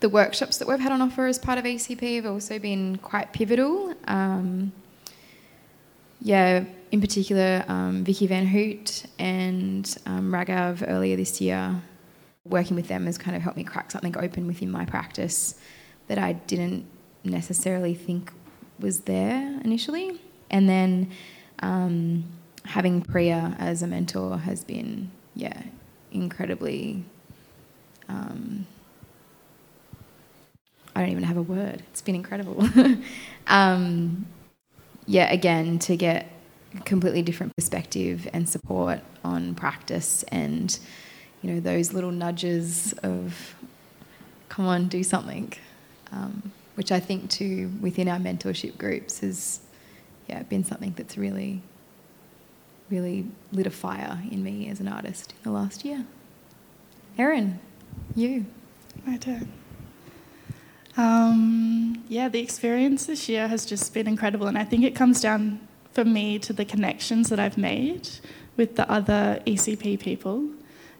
the 0.00 0.08
workshops 0.08 0.58
that 0.58 0.66
we've 0.66 0.80
had 0.80 0.92
on 0.92 1.00
offer 1.00 1.26
as 1.26 1.38
part 1.38 1.58
of 1.58 1.64
ECP 1.64 2.16
have 2.16 2.26
also 2.26 2.58
been 2.58 2.98
quite 2.98 3.32
pivotal. 3.32 3.94
Um, 4.06 4.72
yeah, 6.20 6.64
in 6.90 7.00
particular, 7.00 7.64
um, 7.68 8.04
Vicki 8.04 8.26
Van 8.26 8.46
Hout 8.46 9.04
and 9.18 9.96
um, 10.06 10.32
Raghav 10.32 10.84
earlier 10.86 11.16
this 11.16 11.40
year, 11.40 11.80
working 12.44 12.76
with 12.76 12.88
them 12.88 13.06
has 13.06 13.18
kind 13.18 13.36
of 13.36 13.42
helped 13.42 13.56
me 13.56 13.64
crack 13.64 13.90
something 13.90 14.16
open 14.18 14.46
within 14.46 14.70
my 14.70 14.84
practice 14.84 15.54
that 16.08 16.18
I 16.18 16.32
didn't 16.32 16.84
necessarily 17.24 17.94
think 17.94 18.32
was 18.78 19.00
there 19.00 19.60
initially. 19.64 20.20
And 20.50 20.68
then 20.68 21.10
um, 21.60 22.24
having 22.64 23.00
Priya 23.02 23.56
as 23.58 23.82
a 23.82 23.86
mentor 23.86 24.38
has 24.38 24.64
been, 24.64 25.10
yeah, 25.34 25.62
incredibly. 26.10 27.04
Um, 28.08 28.66
I 30.94 31.00
don't 31.00 31.10
even 31.10 31.24
have 31.24 31.38
a 31.38 31.42
word. 31.42 31.82
It's 31.90 32.02
been 32.02 32.14
incredible. 32.14 32.68
um, 33.46 34.26
yeah, 35.06 35.32
again, 35.32 35.78
to 35.80 35.96
get 35.96 36.28
completely 36.84 37.22
different 37.22 37.54
perspective 37.56 38.28
and 38.32 38.48
support 38.48 39.00
on 39.24 39.54
practice 39.54 40.22
and, 40.28 40.78
you 41.40 41.52
know, 41.52 41.60
those 41.60 41.92
little 41.92 42.12
nudges 42.12 42.92
of, 43.02 43.54
come 44.48 44.66
on, 44.66 44.88
do 44.88 45.02
something. 45.02 45.52
Um, 46.12 46.52
which 46.82 46.90
I 46.90 46.98
think 46.98 47.30
too 47.30 47.70
within 47.80 48.08
our 48.08 48.18
mentorship 48.18 48.76
groups 48.76 49.20
has 49.20 49.60
yeah, 50.28 50.42
been 50.42 50.64
something 50.64 50.92
that's 50.96 51.16
really, 51.16 51.62
really 52.90 53.24
lit 53.52 53.68
a 53.68 53.70
fire 53.70 54.20
in 54.32 54.42
me 54.42 54.68
as 54.68 54.80
an 54.80 54.88
artist 54.88 55.30
in 55.30 55.52
the 55.52 55.56
last 55.56 55.84
year. 55.84 56.04
Erin, 57.16 57.60
you. 58.16 58.46
My 59.06 59.16
turn. 59.16 59.52
Um, 60.96 62.02
yeah, 62.08 62.28
the 62.28 62.40
experience 62.40 63.06
this 63.06 63.28
year 63.28 63.46
has 63.46 63.64
just 63.64 63.94
been 63.94 64.08
incredible, 64.08 64.48
and 64.48 64.58
I 64.58 64.64
think 64.64 64.82
it 64.82 64.96
comes 64.96 65.20
down 65.20 65.60
for 65.92 66.04
me 66.04 66.40
to 66.40 66.52
the 66.52 66.64
connections 66.64 67.28
that 67.28 67.38
I've 67.38 67.56
made 67.56 68.08
with 68.56 68.74
the 68.74 68.90
other 68.90 69.40
ECP 69.46 70.00
people. 70.00 70.48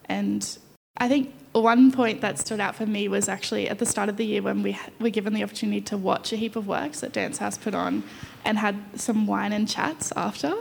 And 0.04 0.58
I 0.98 1.08
think 1.08 1.34
one 1.60 1.92
point 1.92 2.22
that 2.22 2.38
stood 2.38 2.60
out 2.60 2.74
for 2.74 2.86
me 2.86 3.08
was 3.08 3.28
actually 3.28 3.68
at 3.68 3.78
the 3.78 3.84
start 3.84 4.08
of 4.08 4.16
the 4.16 4.24
year 4.24 4.40
when 4.40 4.62
we 4.62 4.78
were 4.98 5.10
given 5.10 5.34
the 5.34 5.42
opportunity 5.42 5.82
to 5.82 5.96
watch 5.98 6.32
a 6.32 6.36
heap 6.36 6.56
of 6.56 6.66
works 6.66 7.00
that 7.00 7.12
Dancehouse 7.12 7.60
put 7.60 7.74
on 7.74 8.02
and 8.44 8.58
had 8.58 8.76
some 8.96 9.26
wine 9.26 9.52
and 9.52 9.68
chats 9.68 10.12
after. 10.16 10.54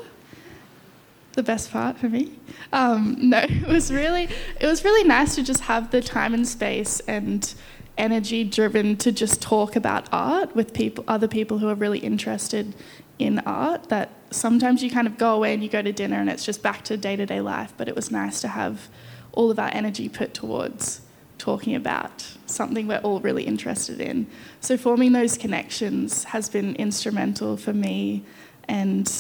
The 1.34 1.44
best 1.44 1.72
part 1.72 1.98
for 1.98 2.10
me. 2.10 2.38
Um, 2.74 3.16
no, 3.22 3.40
it 3.40 3.68
was 3.68 3.92
really 3.92 4.28
it 4.60 4.66
was 4.66 4.84
really 4.84 5.08
nice 5.08 5.36
to 5.36 5.44
just 5.44 5.62
have 5.62 5.92
the 5.92 6.02
time 6.02 6.34
and 6.34 6.46
space 6.46 7.00
and 7.02 7.54
energy 7.98 8.44
driven 8.44 8.98
to 8.98 9.12
just 9.14 9.42
talk 9.42 9.76
about 9.78 10.10
art 10.12 10.56
with 10.56 10.74
people, 10.74 11.06
other 11.08 11.28
people 11.28 11.60
who 11.60 11.70
are 11.70 11.76
really 11.76 12.00
interested 12.00 12.76
in 13.18 13.40
art. 13.40 13.88
That 13.88 14.10
sometimes 14.30 14.84
you 14.84 14.92
kind 14.92 15.08
of 15.08 15.18
go 15.18 15.36
away 15.36 15.54
and 15.54 15.64
you 15.64 15.70
go 15.70 15.82
to 15.82 15.94
dinner 15.94 16.18
and 16.20 16.30
it's 16.30 16.44
just 16.44 16.62
back 16.62 16.84
to 16.86 16.98
day 16.98 17.16
to 17.16 17.26
day 17.26 17.40
life. 17.40 17.74
But 17.78 17.88
it 17.88 17.96
was 17.96 18.12
nice 18.12 18.42
to 18.42 18.50
have 18.50 18.90
all 19.34 19.52
of 19.52 19.60
our 19.60 19.70
energy 19.74 20.10
put 20.10 20.34
towards 20.34 21.02
talking 21.38 21.74
about 21.74 22.28
something 22.46 22.88
we're 22.88 23.00
all 23.00 23.20
really 23.20 23.44
interested 23.44 24.00
in. 24.00 24.28
So 24.60 24.78
forming 24.78 25.12
those 25.12 25.38
connections 25.38 26.26
has 26.26 26.50
been 26.50 26.76
instrumental 26.76 27.58
for 27.58 27.74
me 27.74 28.24
and 28.68 29.12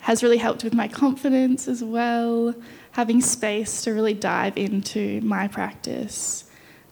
has 0.00 0.22
really 0.22 0.36
helped 0.36 0.64
with 0.64 0.74
my 0.74 0.88
confidence 0.88 1.68
as 1.68 1.82
well, 1.82 2.54
having 2.90 3.20
space 3.20 3.82
to 3.84 3.94
really 3.94 4.14
dive 4.14 4.58
into 4.58 5.20
my 5.22 5.48
practice 5.48 6.44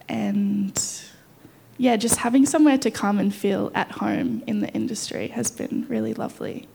and 0.09 1.03
yeah, 1.77 1.97
just 1.97 2.17
having 2.17 2.45
somewhere 2.45 2.77
to 2.79 2.91
come 2.91 3.19
and 3.19 3.35
feel 3.35 3.71
at 3.75 3.91
home 3.91 4.43
in 4.47 4.61
the 4.61 4.69
industry 4.73 5.29
has 5.29 5.51
been 5.51 5.87
really 5.89 6.13
lovely. 6.13 6.69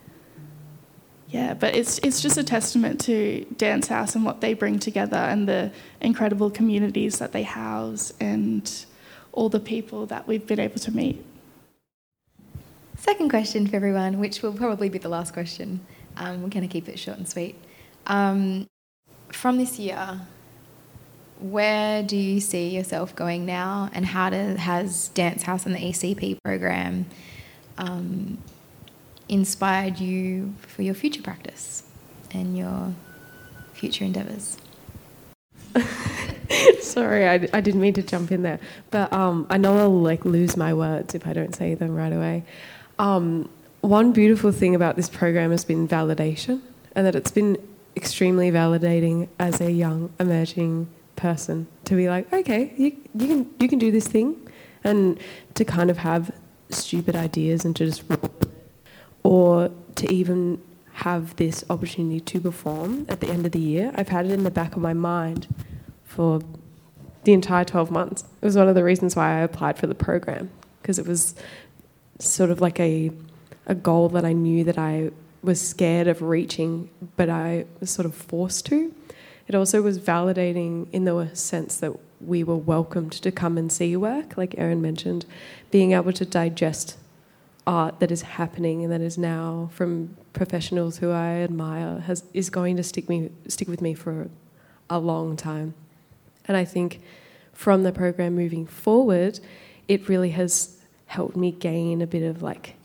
Yeah, 1.27 1.55
but 1.55 1.75
it's 1.75 1.97
it's 1.99 2.21
just 2.21 2.37
a 2.37 2.43
testament 2.43 3.01
to 3.01 3.45
Dancehouse 3.55 4.15
and 4.15 4.23
what 4.23 4.41
they 4.41 4.53
bring 4.53 4.79
together 4.79 5.17
and 5.17 5.47
the 5.47 5.71
incredible 5.99 6.51
communities 6.51 7.17
that 7.19 7.31
they 7.31 7.43
house 7.43 8.13
and 8.19 8.85
all 9.31 9.49
the 9.49 9.59
people 9.59 10.05
that 10.05 10.27
we've 10.27 10.45
been 10.45 10.59
able 10.59 10.79
to 10.79 10.91
meet. 10.91 11.25
Second 12.97 13.29
question 13.29 13.67
for 13.67 13.75
everyone, 13.75 14.19
which 14.19 14.41
will 14.41 14.53
probably 14.53 14.89
be 14.89 14.97
the 14.97 15.09
last 15.09 15.33
question. 15.33 15.81
Um, 16.17 16.41
we're 16.41 16.49
going 16.49 16.67
to 16.67 16.71
keep 16.71 16.87
it 16.87 16.97
short 16.97 17.17
and 17.17 17.27
sweet. 17.27 17.55
Um, 18.07 18.67
from 19.31 19.57
this 19.57 19.77
year, 19.77 20.21
where 21.39 22.03
do 22.03 22.15
you 22.15 22.39
see 22.39 22.69
yourself 22.69 23.15
going 23.15 23.45
now, 23.45 23.89
and 23.93 24.05
how 24.05 24.29
do, 24.29 24.37
has 24.55 25.09
Dancehouse 25.13 25.65
and 25.65 25.75
the 25.75 25.79
ECP 25.79 26.37
program 26.43 27.05
um, 27.77 28.37
inspired 29.29 29.99
you 29.99 30.53
for 30.67 30.81
your 30.81 30.93
future 30.93 31.21
practice 31.21 31.83
and 32.31 32.57
your 32.57 32.93
future 33.73 34.05
endeavours? 34.05 34.57
Sorry, 36.79 37.27
I, 37.27 37.33
I 37.53 37.61
didn't 37.61 37.81
mean 37.81 37.93
to 37.93 38.03
jump 38.03 38.31
in 38.31 38.43
there, 38.43 38.59
but 38.91 39.11
um, 39.11 39.47
I 39.49 39.57
know 39.57 39.77
I'll 39.77 40.01
like 40.01 40.25
lose 40.25 40.55
my 40.55 40.73
words 40.73 41.15
if 41.15 41.27
I 41.27 41.33
don't 41.33 41.55
say 41.55 41.73
them 41.75 41.95
right 41.95 42.13
away. 42.13 42.43
Um, 42.99 43.49
one 43.81 44.13
beautiful 44.13 44.51
thing 44.51 44.73
about 44.73 44.95
this 44.95 45.09
program 45.09 45.51
has 45.51 45.65
been 45.65 45.87
validation, 45.87 46.61
and 46.95 47.05
that 47.05 47.15
it's 47.15 47.31
been 47.31 47.57
extremely 47.95 48.51
validating 48.51 49.27
as 49.39 49.61
a 49.61 49.71
young 49.71 50.11
emerging 50.19 50.87
person 51.15 51.67
to 51.85 51.95
be 51.95 52.09
like, 52.09 52.31
okay, 52.31 52.73
you, 52.77 52.95
you 53.15 53.27
can 53.27 53.49
you 53.59 53.67
can 53.67 53.79
do 53.79 53.91
this 53.91 54.07
thing, 54.07 54.35
and 54.83 55.19
to 55.55 55.65
kind 55.65 55.89
of 55.89 55.97
have 55.99 56.31
stupid 56.69 57.15
ideas 57.15 57.63
and 57.65 57.75
to 57.75 57.85
just 57.85 58.03
or 59.25 59.71
to 59.95 60.13
even 60.13 60.61
have 60.93 61.35
this 61.37 61.63
opportunity 61.69 62.19
to 62.19 62.39
perform 62.39 63.07
at 63.09 63.21
the 63.21 63.27
end 63.27 63.43
of 63.45 63.51
the 63.51 63.59
year. 63.59 63.91
I've 63.95 64.09
had 64.09 64.25
it 64.27 64.31
in 64.31 64.43
the 64.43 64.51
back 64.51 64.75
of 64.75 64.81
my 64.81 64.93
mind 64.93 65.47
for 66.03 66.41
the 67.23 67.33
entire 67.33 67.65
12 67.65 67.89
months. 67.89 68.23
It 68.41 68.45
was 68.45 68.55
one 68.55 68.69
of 68.69 68.75
the 68.75 68.83
reasons 68.83 69.15
why 69.15 69.39
I 69.39 69.39
applied 69.39 69.79
for 69.79 69.87
the 69.87 69.95
program 69.95 70.51
because 70.79 70.99
it 70.99 71.07
was 71.07 71.33
sort 72.19 72.51
of 72.51 72.61
like 72.61 72.79
a 72.79 73.11
a 73.67 73.73
goal 73.73 74.09
that 74.09 74.23
I 74.23 74.33
knew 74.33 74.63
that 74.63 74.77
I 74.77 75.09
was 75.41 75.59
scared 75.59 76.07
of 76.07 76.21
reaching, 76.21 76.91
but 77.17 77.31
I 77.31 77.65
was 77.79 77.89
sort 77.89 78.05
of 78.05 78.13
forced 78.13 78.67
to. 78.67 78.93
It 79.47 79.55
also 79.55 79.81
was 79.81 79.97
validating 79.97 80.87
in 80.91 81.05
the 81.05 81.31
sense 81.33 81.77
that 81.77 81.93
we 82.21 82.43
were 82.43 82.55
welcomed 82.55 83.13
to 83.13 83.31
come 83.31 83.57
and 83.57 83.71
see 83.71 83.97
work, 83.97 84.37
like 84.37 84.53
Erin 84.59 84.83
mentioned, 84.83 85.25
being 85.71 85.93
able 85.93 86.13
to 86.13 86.25
digest 86.25 86.97
art 87.67 87.99
that 87.99 88.11
is 88.11 88.21
happening 88.21 88.83
and 88.83 88.91
that 88.91 89.01
is 89.01 89.17
now 89.17 89.69
from 89.73 90.15
professionals 90.33 90.97
who 90.97 91.11
I 91.11 91.27
admire 91.37 91.99
has 92.01 92.23
is 92.33 92.49
going 92.49 92.77
to 92.77 92.83
stick 92.83 93.09
me 93.09 93.31
stick 93.47 93.67
with 93.67 93.81
me 93.81 93.93
for 93.93 94.29
a 94.89 94.99
long 94.99 95.35
time. 95.35 95.73
And 96.47 96.55
I 96.55 96.65
think 96.65 97.01
from 97.53 97.83
the 97.83 97.91
program 97.91 98.35
moving 98.35 98.67
forward, 98.67 99.39
it 99.87 100.07
really 100.07 100.31
has 100.31 100.77
helped 101.07 101.35
me 101.35 101.51
gain 101.51 102.01
a 102.01 102.07
bit 102.07 102.23
of 102.23 102.41
like 102.41 102.75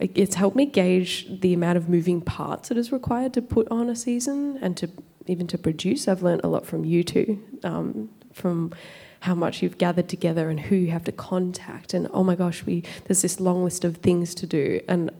it's 0.00 0.36
helped 0.36 0.56
me 0.56 0.64
gauge 0.64 1.40
the 1.40 1.52
amount 1.52 1.76
of 1.76 1.88
moving 1.88 2.20
parts 2.20 2.68
that 2.68 2.78
is 2.78 2.92
required 2.92 3.32
to 3.34 3.42
put 3.42 3.66
on 3.68 3.90
a 3.90 3.96
season 3.96 4.58
and 4.62 4.76
to 4.76 4.88
even 5.26 5.46
to 5.48 5.58
produce. 5.58 6.08
I've 6.08 6.22
learned 6.22 6.42
a 6.44 6.48
lot 6.48 6.66
from 6.66 6.84
you 6.84 7.02
two, 7.02 7.42
um, 7.64 8.08
from 8.32 8.72
how 9.20 9.34
much 9.34 9.62
you've 9.62 9.78
gathered 9.78 10.08
together 10.08 10.48
and 10.48 10.60
who 10.60 10.76
you 10.76 10.90
have 10.90 11.04
to 11.04 11.12
contact. 11.12 11.94
And 11.94 12.08
oh 12.12 12.22
my 12.22 12.34
gosh, 12.34 12.64
we 12.64 12.84
there's 13.04 13.22
this 13.22 13.40
long 13.40 13.64
list 13.64 13.84
of 13.84 13.96
things 13.98 14.34
to 14.36 14.46
do. 14.46 14.80
And 14.88 15.10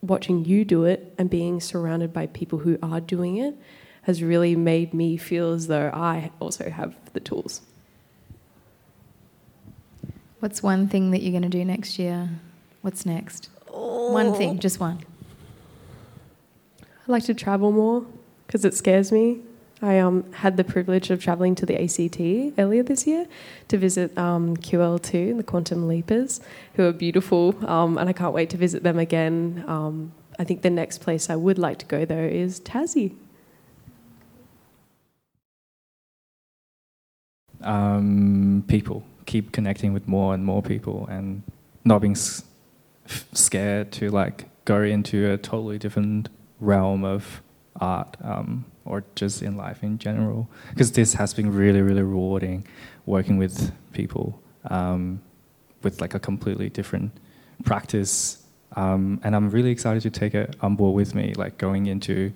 watching 0.00 0.44
you 0.44 0.64
do 0.64 0.84
it 0.84 1.14
and 1.18 1.30
being 1.30 1.60
surrounded 1.60 2.12
by 2.12 2.26
people 2.26 2.60
who 2.60 2.78
are 2.82 3.00
doing 3.00 3.36
it 3.36 3.56
has 4.02 4.22
really 4.22 4.56
made 4.56 4.92
me 4.92 5.16
feel 5.16 5.52
as 5.52 5.68
though 5.68 5.90
I 5.94 6.32
also 6.40 6.70
have 6.70 6.94
the 7.12 7.20
tools. 7.20 7.60
What's 10.40 10.60
one 10.60 10.88
thing 10.88 11.12
that 11.12 11.22
you're 11.22 11.30
going 11.30 11.42
to 11.42 11.48
do 11.48 11.64
next 11.64 12.00
year? 12.00 12.28
What's 12.80 13.06
next? 13.06 13.48
Oh. 13.72 14.12
One 14.12 14.34
thing, 14.34 14.56
oh. 14.56 14.58
just 14.58 14.80
one. 14.80 15.04
I 16.80 17.12
like 17.12 17.24
to 17.24 17.34
travel 17.34 17.70
more 17.70 18.04
because 18.46 18.64
it 18.64 18.74
scares 18.74 19.12
me. 19.12 19.40
I 19.82 19.98
um, 19.98 20.30
had 20.32 20.56
the 20.56 20.62
privilege 20.62 21.10
of 21.10 21.20
travelling 21.20 21.56
to 21.56 21.66
the 21.66 21.82
ACT 21.82 22.56
earlier 22.56 22.84
this 22.84 23.04
year 23.04 23.26
to 23.66 23.76
visit 23.76 24.16
um, 24.16 24.56
QL2, 24.56 25.36
the 25.36 25.42
Quantum 25.42 25.88
Leapers, 25.88 26.40
who 26.74 26.86
are 26.86 26.92
beautiful, 26.92 27.56
um, 27.68 27.98
and 27.98 28.08
I 28.08 28.12
can't 28.12 28.32
wait 28.32 28.48
to 28.50 28.56
visit 28.56 28.84
them 28.84 29.00
again. 29.00 29.64
Um, 29.66 30.12
I 30.38 30.44
think 30.44 30.62
the 30.62 30.70
next 30.70 30.98
place 30.98 31.28
I 31.28 31.34
would 31.34 31.58
like 31.58 31.78
to 31.78 31.86
go, 31.86 32.04
though, 32.04 32.14
is 32.14 32.60
Tassie. 32.60 33.16
Um, 37.60 38.64
people. 38.68 39.04
Keep 39.26 39.50
connecting 39.50 39.92
with 39.92 40.06
more 40.06 40.32
and 40.32 40.44
more 40.44 40.62
people 40.62 41.06
and 41.08 41.42
not 41.84 42.00
being 42.00 42.16
scared 43.06 43.90
to 43.92 44.10
like 44.10 44.46
go 44.64 44.82
into 44.82 45.30
a 45.30 45.38
totally 45.38 45.78
different 45.78 46.28
realm 46.60 47.04
of 47.04 47.42
art. 47.80 48.16
Um, 48.22 48.64
or 48.84 49.04
just 49.14 49.42
in 49.42 49.56
life 49.56 49.82
in 49.82 49.98
general. 49.98 50.48
Because 50.70 50.92
this 50.92 51.14
has 51.14 51.34
been 51.34 51.52
really, 51.52 51.82
really 51.82 52.02
rewarding 52.02 52.66
working 53.06 53.36
with 53.36 53.72
people 53.92 54.40
um, 54.70 55.20
with 55.82 56.00
like 56.00 56.14
a 56.14 56.20
completely 56.20 56.68
different 56.68 57.12
practice. 57.64 58.44
Um, 58.76 59.20
and 59.22 59.34
I'm 59.36 59.50
really 59.50 59.70
excited 59.70 60.02
to 60.02 60.10
take 60.10 60.34
it 60.34 60.56
on 60.60 60.76
board 60.76 60.94
with 60.94 61.14
me, 61.14 61.34
like 61.34 61.58
going 61.58 61.86
into 61.86 62.32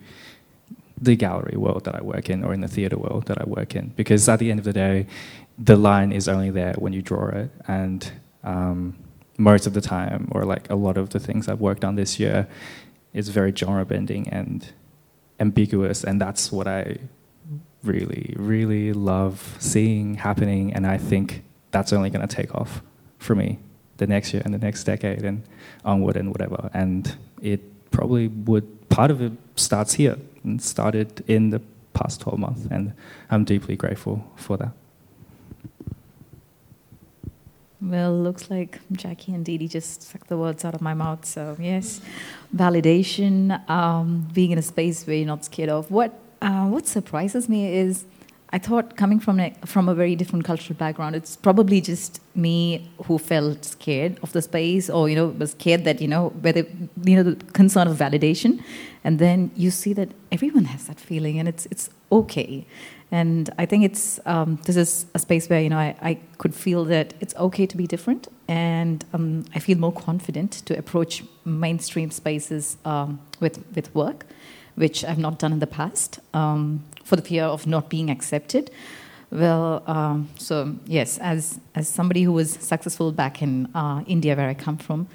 the 1.00 1.14
gallery 1.14 1.56
world 1.56 1.84
that 1.84 1.94
I 1.94 2.02
work 2.02 2.30
in 2.30 2.42
or 2.44 2.54
in 2.54 2.60
the 2.60 2.68
theatre 2.68 2.98
world 2.98 3.26
that 3.26 3.40
I 3.40 3.44
work 3.44 3.76
in. 3.76 3.88
Because 3.96 4.28
at 4.28 4.38
the 4.38 4.50
end 4.50 4.58
of 4.58 4.64
the 4.64 4.72
day, 4.72 5.06
the 5.58 5.76
line 5.76 6.12
is 6.12 6.28
only 6.28 6.50
there 6.50 6.74
when 6.78 6.92
you 6.92 7.02
draw 7.02 7.28
it. 7.28 7.50
And 7.68 8.10
um, 8.44 8.96
most 9.38 9.66
of 9.66 9.74
the 9.74 9.80
time, 9.80 10.28
or 10.32 10.44
like 10.44 10.68
a 10.70 10.74
lot 10.74 10.96
of 10.96 11.10
the 11.10 11.20
things 11.20 11.48
I've 11.48 11.60
worked 11.60 11.84
on 11.84 11.96
this 11.96 12.18
year, 12.18 12.48
is 13.12 13.28
very 13.30 13.52
genre 13.54 13.84
bending 13.84 14.28
and 14.28 14.72
ambiguous, 15.40 16.04
and 16.04 16.20
that's 16.20 16.50
what 16.50 16.66
I 16.66 16.98
really, 17.82 18.34
really 18.36 18.92
love 18.92 19.56
seeing 19.58 20.14
happening. 20.14 20.72
And 20.74 20.86
I 20.86 20.98
think 20.98 21.44
that's 21.70 21.92
only 21.92 22.10
going 22.10 22.26
to 22.26 22.34
take 22.34 22.54
off 22.54 22.82
for 23.18 23.34
me 23.34 23.58
the 23.96 24.06
next 24.06 24.32
year 24.32 24.42
and 24.44 24.52
the 24.52 24.58
next 24.58 24.84
decade 24.84 25.22
and 25.22 25.42
onward 25.84 26.16
and 26.16 26.30
whatever. 26.30 26.70
And 26.74 27.16
it 27.40 27.90
probably 27.90 28.28
would, 28.28 28.88
part 28.88 29.10
of 29.10 29.22
it 29.22 29.32
starts 29.56 29.94
here 29.94 30.16
and 30.42 30.60
started 30.60 31.24
in 31.26 31.50
the 31.50 31.60
past 31.94 32.20
12 32.20 32.38
months. 32.38 32.68
And 32.70 32.92
I'm 33.30 33.44
deeply 33.44 33.76
grateful 33.76 34.30
for 34.36 34.56
that. 34.58 34.72
Well, 37.88 38.12
looks 38.20 38.50
like 38.50 38.80
Jacqui 38.92 39.32
and 39.32 39.44
Dee 39.44 39.68
just 39.68 40.02
sucked 40.02 40.28
the 40.28 40.36
words 40.36 40.64
out 40.64 40.74
of 40.74 40.80
my 40.80 40.92
mouth. 40.92 41.24
So 41.24 41.56
yes, 41.60 42.00
validation, 42.54 43.68
um, 43.70 44.28
being 44.32 44.50
in 44.50 44.58
a 44.58 44.62
space 44.62 45.06
where 45.06 45.16
you're 45.16 45.26
not 45.26 45.44
scared 45.44 45.70
of. 45.70 45.88
What 45.88 46.12
uh, 46.42 46.66
what 46.66 46.86
surprises 46.88 47.48
me 47.48 47.72
is, 47.76 48.04
I 48.50 48.58
thought 48.58 48.96
coming 48.96 49.20
from 49.20 49.38
a, 49.38 49.54
from 49.64 49.88
a 49.88 49.94
very 49.94 50.16
different 50.16 50.44
cultural 50.44 50.76
background, 50.76 51.14
it's 51.14 51.36
probably 51.36 51.80
just 51.80 52.20
me 52.34 52.90
who 53.04 53.18
felt 53.18 53.64
scared 53.64 54.18
of 54.22 54.32
the 54.32 54.42
space, 54.42 54.90
or 54.90 55.08
you 55.08 55.14
know, 55.14 55.28
was 55.28 55.52
scared 55.52 55.84
that 55.84 56.00
you 56.00 56.08
know 56.08 56.30
whether 56.40 56.66
you 57.04 57.16
know 57.16 57.22
the 57.22 57.36
concern 57.52 57.86
of 57.86 57.96
validation, 57.96 58.60
and 59.04 59.20
then 59.20 59.52
you 59.54 59.70
see 59.70 59.92
that 59.92 60.08
everyone 60.32 60.64
has 60.64 60.88
that 60.88 60.98
feeling, 60.98 61.38
and 61.38 61.48
it's 61.48 61.66
it's 61.66 61.88
okay. 62.10 62.66
And 63.10 63.50
I 63.56 63.66
think 63.66 63.84
it's 63.84 64.18
um, 64.26 64.58
this 64.64 64.76
is 64.76 65.06
a 65.14 65.18
space 65.18 65.48
where 65.48 65.60
you 65.60 65.68
know 65.68 65.78
I, 65.78 65.94
I 66.02 66.18
could 66.38 66.54
feel 66.54 66.84
that 66.86 67.14
it's 67.20 67.34
okay 67.36 67.66
to 67.66 67.76
be 67.76 67.86
different, 67.86 68.26
and 68.48 69.04
um, 69.12 69.44
I 69.54 69.60
feel 69.60 69.78
more 69.78 69.92
confident 69.92 70.52
to 70.66 70.76
approach 70.76 71.22
mainstream 71.44 72.10
spaces 72.10 72.76
um, 72.84 73.20
with 73.38 73.64
with 73.76 73.94
work, 73.94 74.26
which 74.74 75.04
I've 75.04 75.18
not 75.18 75.38
done 75.38 75.52
in 75.52 75.60
the 75.60 75.68
past 75.68 76.18
um, 76.34 76.82
for 77.04 77.14
the 77.14 77.22
fear 77.22 77.44
of 77.44 77.66
not 77.66 77.88
being 77.88 78.10
accepted. 78.10 78.70
Well, 79.30 79.84
um, 79.86 80.28
so 80.36 80.74
yes, 80.86 81.18
as 81.18 81.60
as 81.76 81.88
somebody 81.88 82.24
who 82.24 82.32
was 82.32 82.50
successful 82.52 83.12
back 83.12 83.40
in 83.40 83.68
uh, 83.74 84.02
India, 84.08 84.34
where 84.34 84.48
I 84.48 84.54
come 84.54 84.78
from, 84.78 85.06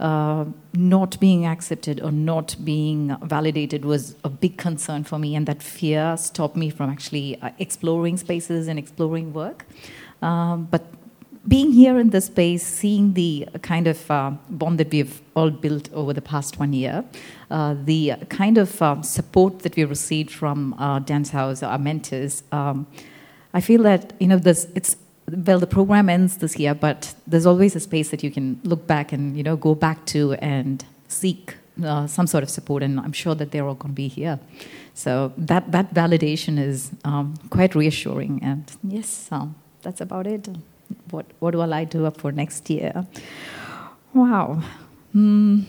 uh, 0.00 0.46
not 0.72 1.20
being 1.20 1.44
accepted 1.46 2.00
or 2.00 2.10
not 2.10 2.56
being 2.64 3.16
validated 3.22 3.84
was 3.84 4.16
a 4.24 4.30
big 4.30 4.56
concern 4.56 5.04
for 5.04 5.18
me, 5.18 5.36
and 5.36 5.46
that 5.46 5.62
fear 5.62 6.16
stopped 6.16 6.56
me 6.56 6.70
from 6.70 6.90
actually 6.90 7.40
uh, 7.42 7.50
exploring 7.58 8.16
spaces 8.16 8.66
and 8.66 8.78
exploring 8.78 9.32
work. 9.32 9.66
Um, 10.22 10.68
but 10.70 10.84
being 11.46 11.72
here 11.72 11.98
in 11.98 12.10
this 12.10 12.26
space, 12.26 12.66
seeing 12.66 13.12
the 13.12 13.46
kind 13.62 13.86
of 13.86 14.10
uh, 14.10 14.32
bond 14.48 14.78
that 14.78 14.90
we've 14.90 15.20
all 15.34 15.50
built 15.50 15.92
over 15.92 16.12
the 16.12 16.22
past 16.22 16.58
one 16.58 16.72
year, 16.72 17.04
uh, 17.50 17.74
the 17.84 18.14
kind 18.28 18.58
of 18.58 18.80
um, 18.82 19.02
support 19.02 19.60
that 19.60 19.76
we 19.76 19.84
received 19.84 20.30
from 20.30 20.74
our 20.78 21.00
dance 21.00 21.30
house, 21.30 21.62
our 21.62 21.78
mentors, 21.78 22.42
um, 22.52 22.86
I 23.52 23.60
feel 23.60 23.82
that 23.82 24.12
you 24.20 24.28
know 24.28 24.38
this 24.38 24.68
it's 24.74 24.96
well, 25.46 25.58
the 25.58 25.66
program 25.66 26.08
ends 26.08 26.38
this 26.38 26.58
year, 26.58 26.74
but 26.74 27.14
there's 27.26 27.46
always 27.46 27.76
a 27.76 27.80
space 27.80 28.10
that 28.10 28.22
you 28.22 28.30
can 28.30 28.60
look 28.64 28.86
back 28.86 29.12
and 29.12 29.36
you 29.36 29.42
know 29.42 29.56
go 29.56 29.74
back 29.74 30.04
to 30.06 30.34
and 30.34 30.84
seek 31.08 31.56
uh, 31.84 32.06
some 32.06 32.26
sort 32.26 32.42
of 32.42 32.50
support, 32.50 32.82
and 32.82 33.00
I'm 33.00 33.12
sure 33.12 33.34
that 33.34 33.50
they're 33.50 33.66
all 33.66 33.74
going 33.74 33.92
to 33.92 33.96
be 33.96 34.08
here. 34.08 34.38
So 34.94 35.32
that 35.36 35.72
that 35.72 35.94
validation 35.94 36.58
is 36.58 36.90
um, 37.04 37.34
quite 37.50 37.74
reassuring, 37.74 38.40
and 38.42 38.64
yes, 38.82 39.28
um, 39.30 39.54
that's 39.82 40.00
about 40.00 40.26
it. 40.26 40.48
What 41.10 41.26
what 41.38 41.54
will 41.54 41.72
I 41.72 41.84
do 41.84 42.06
up 42.06 42.20
for 42.20 42.32
next 42.32 42.68
year? 42.70 43.06
Wow. 44.14 44.62
Mm. 45.14 45.64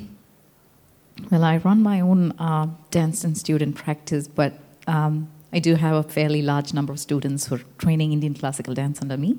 Well, 1.29 1.43
I 1.43 1.57
run 1.57 1.83
my 1.83 2.01
own 2.01 2.31
uh, 2.39 2.67
dance 2.89 3.23
and 3.23 3.37
student 3.37 3.75
practice, 3.75 4.27
but 4.27 4.53
um, 4.87 5.29
I 5.53 5.59
do 5.59 5.75
have 5.75 5.95
a 5.95 6.03
fairly 6.03 6.41
large 6.41 6.73
number 6.73 6.93
of 6.93 6.99
students 6.99 7.47
who 7.47 7.55
are 7.55 7.61
training 7.77 8.13
Indian 8.13 8.33
classical 8.33 8.73
dance 8.73 9.01
under 9.01 9.17
me. 9.17 9.37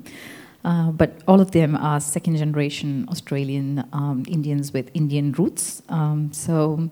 Uh, 0.65 0.91
but 0.91 1.21
all 1.27 1.41
of 1.41 1.51
them 1.51 1.75
are 1.75 1.99
second 1.99 2.37
generation 2.37 3.05
Australian 3.09 3.83
um, 3.91 4.23
Indians 4.27 4.71
with 4.71 4.89
Indian 4.93 5.33
roots. 5.33 5.81
Um, 5.89 6.31
so 6.31 6.89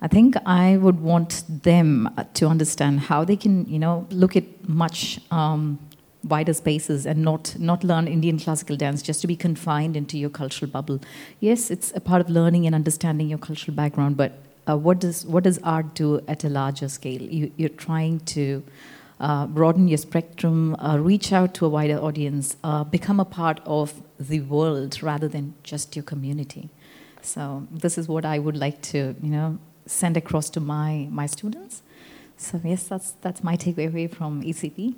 I 0.00 0.08
think 0.08 0.36
I 0.46 0.76
would 0.76 1.00
want 1.00 1.44
them 1.64 2.08
to 2.34 2.46
understand 2.46 3.00
how 3.00 3.24
they 3.24 3.36
can, 3.36 3.66
you 3.66 3.78
know, 3.78 4.06
look 4.10 4.36
at 4.36 4.68
much 4.68 5.20
um, 5.32 5.80
wider 6.24 6.52
spaces 6.52 7.04
and 7.06 7.22
not 7.22 7.56
not 7.58 7.82
learn 7.82 8.06
Indian 8.06 8.38
classical 8.38 8.76
dance 8.76 9.02
just 9.02 9.20
to 9.22 9.26
be 9.26 9.34
confined 9.34 9.96
into 9.96 10.16
your 10.16 10.30
cultural 10.30 10.70
bubble. 10.70 11.00
Yes, 11.40 11.70
it's 11.70 11.92
a 11.96 12.00
part 12.00 12.20
of 12.20 12.30
learning 12.30 12.66
and 12.66 12.74
understanding 12.74 13.28
your 13.28 13.38
cultural 13.38 13.74
background, 13.74 14.16
but 14.16 14.32
uh, 14.68 14.76
what 14.76 15.00
does 15.00 15.26
what 15.26 15.44
does 15.44 15.58
art 15.62 15.94
do 15.94 16.20
at 16.28 16.44
a 16.44 16.48
larger 16.48 16.88
scale? 16.88 17.22
You, 17.22 17.52
are 17.64 17.68
trying 17.68 18.20
to 18.20 18.62
uh, 19.20 19.46
broaden 19.46 19.88
your 19.88 19.98
spectrum, 19.98 20.76
uh, 20.78 20.98
reach 20.98 21.32
out 21.32 21.54
to 21.54 21.66
a 21.66 21.68
wider 21.68 21.98
audience, 21.98 22.56
uh, 22.64 22.84
become 22.84 23.20
a 23.20 23.24
part 23.24 23.60
of 23.66 24.02
the 24.18 24.40
world 24.40 25.02
rather 25.02 25.28
than 25.28 25.54
just 25.62 25.96
your 25.96 26.02
community. 26.02 26.70
So 27.20 27.66
this 27.70 27.98
is 27.98 28.08
what 28.08 28.24
I 28.24 28.38
would 28.38 28.56
like 28.56 28.82
to, 28.82 29.14
you 29.22 29.30
know, 29.30 29.58
send 29.86 30.16
across 30.16 30.50
to 30.50 30.60
my 30.60 31.08
my 31.10 31.26
students. 31.26 31.82
So 32.36 32.60
yes, 32.64 32.84
that's 32.84 33.12
that's 33.20 33.42
my 33.42 33.56
takeaway 33.56 34.12
from 34.12 34.42
ECP. 34.42 34.94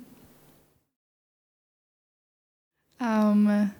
Um, 2.99 3.71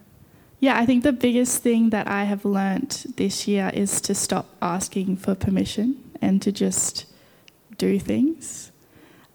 yeah, 0.59 0.79
I 0.79 0.85
think 0.85 1.03
the 1.03 1.13
biggest 1.13 1.61
thing 1.61 1.89
that 1.89 2.07
I 2.07 2.23
have 2.23 2.45
learnt 2.45 3.05
this 3.17 3.47
year 3.47 3.71
is 3.73 4.01
to 4.01 4.15
stop 4.15 4.47
asking 4.61 5.17
for 5.17 5.35
permission 5.35 6.01
and 6.21 6.41
to 6.41 6.51
just 6.51 7.05
do 7.77 7.99
things. 7.99 8.71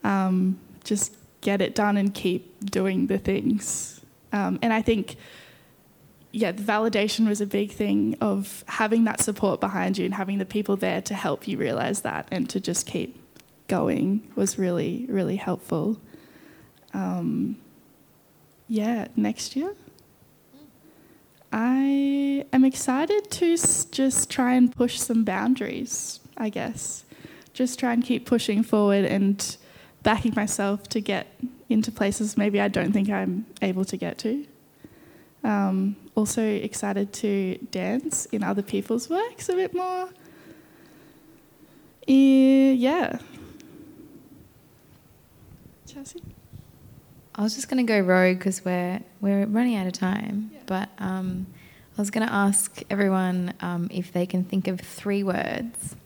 Um, 0.03 0.59
just 0.83 1.15
get 1.41 1.61
it 1.61 1.75
done 1.75 1.97
and 1.97 2.13
keep 2.15 2.71
doing 2.71 3.07
the 3.07 3.19
things. 3.19 4.01
Um, 4.33 4.59
and 4.63 4.73
I 4.73 4.83
think, 4.83 5.17
yeah, 6.33 6.53
the 6.53 6.63
validation 6.63 7.29
was 7.29 7.41
a 7.41 7.47
big 7.47 7.73
thing 7.73 8.17
of 8.21 8.65
having 8.67 9.05
that 9.05 9.21
support 9.21 9.61
behind 9.61 9.99
you 9.99 10.05
and 10.05 10.15
having 10.15 10.39
the 10.39 10.47
people 10.47 10.77
there 10.77 11.01
to 11.03 11.15
help 11.15 11.47
you 11.47 11.59
realize 11.59 12.03
that 12.03 12.29
and 12.31 12.49
to 12.51 12.61
just 12.61 12.87
keep 12.87 13.21
going 13.69 14.27
was 14.37 14.59
really, 14.59 15.07
really 15.09 15.37
helpful. 15.37 16.01
Um, 16.95 17.57
yeah, 18.69 19.09
next 19.17 19.57
year. 19.57 19.75
I 21.53 22.45
am 22.53 22.65
excited 22.65 23.31
to 23.33 23.57
just 23.91 24.31
try 24.31 24.55
and 24.55 24.75
push 24.75 24.99
some 24.99 25.25
boundaries, 25.25 26.21
I 26.37 26.49
guess. 26.49 27.05
Just 27.53 27.79
try 27.79 27.93
and 27.93 28.05
keep 28.05 28.27
pushing 28.27 28.63
forward 28.63 29.05
and 29.05 29.57
backing 30.03 30.33
myself 30.35 30.89
to 30.89 31.01
get 31.01 31.27
into 31.69 31.93
places 31.93 32.37
maybe 32.37 32.61
I 32.61 32.69
don't 32.69 32.93
think 32.93 33.11
I'm 33.11 33.47
able 33.63 33.85
to 33.87 33.97
get 33.97 34.19
to. 34.19 34.47
Um, 35.43 35.97
also 36.15 36.43
excited 36.43 37.13
to 37.15 37.59
dance 37.71 38.27
in 38.27 38.43
other 38.43 38.63
people's 38.63 39.09
works 39.09 39.49
a 39.49 39.55
bit 39.55 39.75
more. 39.75 40.09
yeah. 42.07 43.19
Chelsea? 45.87 46.23
I 47.41 47.43
was 47.43 47.55
just 47.55 47.71
going 47.71 47.87
to 47.87 47.91
go 47.91 47.99
rogue 48.01 48.37
because 48.37 48.63
we're 48.67 49.01
we're 49.23 49.47
running 49.47 49.75
out 49.75 49.87
of 49.87 49.95
time. 49.95 50.51
Yeah. 50.53 50.61
But 50.67 50.91
um, 50.99 51.47
I 51.97 52.03
was 52.03 52.11
going 52.11 52.27
to 52.27 52.31
ask 52.31 52.83
everyone 52.91 53.55
um, 53.61 53.89
if 53.91 54.13
they 54.13 54.27
can 54.27 54.45
think 54.45 54.69
of 54.69 54.79
three 54.79 55.23
words 55.23 55.97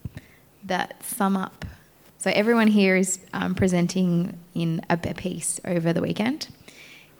that 0.62 1.02
sum 1.02 1.36
up. 1.36 1.64
So 2.18 2.30
everyone 2.32 2.68
here 2.68 2.94
is 2.94 3.18
um, 3.32 3.56
presenting 3.56 4.38
in 4.54 4.80
a 4.88 4.96
piece 4.96 5.60
over 5.64 5.92
the 5.92 6.00
weekend. 6.00 6.46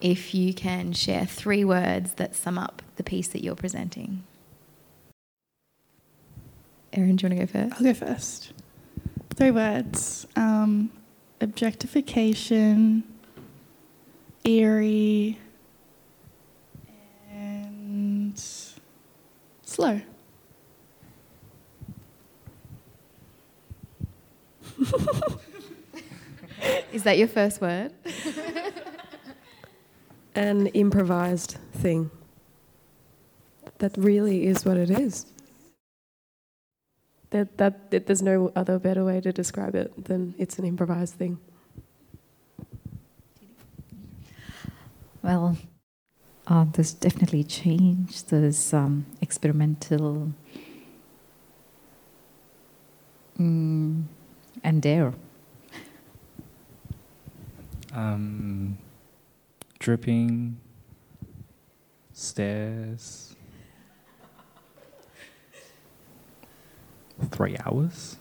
If 0.01 0.33
you 0.33 0.55
can 0.55 0.93
share 0.93 1.27
three 1.27 1.65
words 1.65 2.13
that 2.13 2.37
sum 2.37 2.57
up 2.57 2.83
the 2.95 3.03
piece 3.03 3.27
that 3.29 3.43
you're 3.43 3.57
presenting. 3.57 4.23
Erin, 6.93 7.17
do 7.17 7.27
you 7.27 7.37
want 7.37 7.51
to 7.51 7.59
go 7.59 7.65
first? 7.65 7.81
I'll 7.81 7.93
go 7.93 7.95
first. 7.95 8.53
Three 9.35 9.51
words: 9.51 10.25
um, 10.37 10.93
objectification 11.41 13.03
eerie, 14.45 15.39
and 17.31 18.39
slow. 19.63 20.01
Is 26.93 27.03
that 27.03 27.19
your 27.19 27.29
first 27.29 27.61
word? 27.61 27.93
An 30.35 30.67
improvised 30.69 31.57
thing. 31.73 32.11
That 33.79 33.97
really 33.97 34.47
is 34.47 34.65
what 34.65 34.77
it 34.77 34.91
is. 34.91 35.27
That, 37.31 37.57
that, 37.59 37.91
that 37.91 38.07
there's 38.07 38.23
no 38.23 38.53
other 38.55 38.79
better 38.79 39.05
way 39.05 39.21
to 39.21 39.33
describe 39.33 39.75
it 39.75 40.05
than 40.05 40.35
it's 40.39 40.59
an 40.59 40.65
improvised 40.65 41.15
thing. 41.15 41.39
Well, 45.25 45.57
uh, 46.47 46.67
there's 46.71 46.93
definitely 46.93 47.45
change. 47.45 48.25
There's 48.25 48.75
um, 48.75 49.07
experimental 49.23 50.35
mm, 53.41 54.03
and 54.63 54.83
dare. 54.83 55.15
Um, 57.95 58.77
dripping 59.79 60.59
stairs. 62.13 63.35
Three 67.31 67.57
hours. 67.65 68.19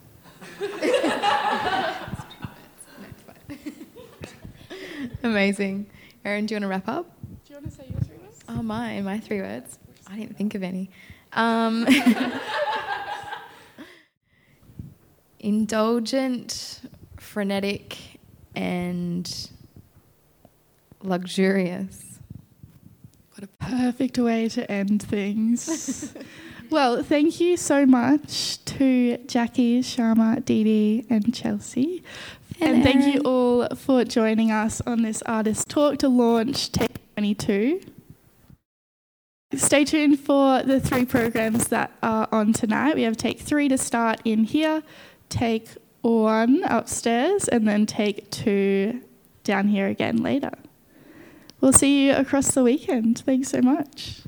Amazing. 5.24 5.88
Erin, 6.26 6.46
do 6.46 6.54
you 6.54 6.56
want 6.56 6.64
to 6.64 6.68
wrap 6.70 6.88
up? 6.88 7.06
Do 7.46 7.54
you 7.54 7.60
want 7.60 7.70
to 7.70 7.76
say 7.76 7.86
your 7.90 8.00
three 8.00 8.18
words? 8.18 8.40
Oh, 8.48 8.64
my, 8.64 9.02
my 9.02 9.20
three 9.20 9.42
words. 9.42 9.78
I 10.08 10.16
didn't 10.16 10.38
think 10.38 10.56
of 10.56 10.64
any. 10.64 10.90
Um, 11.34 11.86
indulgent, 15.40 16.82
frenetic, 17.18 17.98
and 18.56 19.50
luxurious. 21.02 22.20
What 23.36 23.44
a 23.44 23.48
perfect 23.48 24.18
way 24.18 24.48
to 24.50 24.72
end 24.72 25.04
things. 25.04 26.14
well, 26.70 27.04
thank 27.04 27.42
you 27.42 27.58
so 27.58 27.86
much 27.86 28.64
to 28.66 29.18
Jacqui, 29.26 29.80
Shyama, 29.80 30.46
Dee 30.46 30.64
Dee, 30.64 31.06
and 31.10 31.34
Chelsea. 31.34 32.02
And, 32.62 32.76
and 32.76 32.84
thank 32.84 33.14
you 33.14 33.22
all 33.22 33.68
for 33.76 34.04
joining 34.04 34.52
us 34.52 34.82
on 34.82 35.02
this 35.02 35.22
artist 35.24 35.70
talk 35.70 35.98
to 36.00 36.10
launch 36.10 36.72
Take 36.72 36.98
22. 37.16 37.82
Stay 39.56 39.86
tuned 39.86 40.20
for 40.20 40.64
the 40.64 40.80
three 40.80 41.06
programs 41.06 41.68
that 41.68 41.92
are 42.02 42.28
on 42.32 42.54
tonight. 42.54 42.96
We 42.96 43.04
have 43.04 43.18
Take 43.18 43.40
3 43.40 43.68
to 43.70 43.78
start 43.78 44.20
in 44.26 44.46
here, 44.46 44.82
Take 45.30 45.70
1 46.02 46.64
upstairs, 46.64 47.48
and 47.48 47.68
then 47.68 47.86
Take 47.86 48.32
2 48.32 49.02
down 49.44 49.68
here 49.68 49.88
again 49.88 50.24
later. 50.24 50.52
We'll 51.62 51.74
see 51.74 52.08
you 52.08 52.16
across 52.16 52.52
the 52.52 52.64
weekend. 52.64 53.20
Thanks 53.20 53.50
so 53.50 53.62
much. 53.62 54.22